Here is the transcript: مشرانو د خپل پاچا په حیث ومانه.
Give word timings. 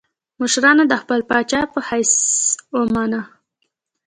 مشرانو 0.41 0.83
د 0.87 0.93
خپل 1.01 1.19
پاچا 1.29 1.61
په 1.73 1.79
حیث 1.89 2.13
ومانه. 2.75 3.21